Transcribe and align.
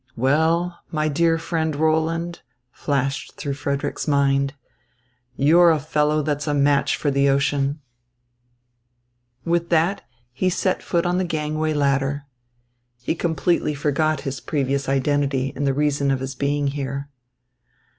"Well, 0.15 0.79
my 0.89 1.09
dear 1.09 1.37
friend 1.37 1.75
Roland," 1.75 2.41
flashed 2.71 3.33
through 3.35 3.53
Frederick's 3.53 4.07
mind, 4.07 4.55
"you're 5.35 5.69
a 5.69 5.77
fellow 5.79 6.23
that's 6.23 6.47
a 6.47 6.55
match 6.55 6.95
for 6.97 7.11
the 7.11 7.29
ocean." 7.29 7.81
With 9.45 9.69
that 9.69 10.01
he 10.33 10.49
set 10.49 10.81
foot 10.81 11.05
on 11.05 11.19
the 11.19 11.23
gangway 11.23 11.75
ladder. 11.75 12.25
He 13.03 13.13
completely 13.13 13.75
forgot 13.75 14.21
his 14.21 14.39
previous 14.39 14.89
identity 14.89 15.53
and 15.55 15.67
the 15.67 15.71
reason 15.75 16.09
of 16.09 16.19
his 16.19 16.33
being 16.33 16.69
here. 16.69 17.11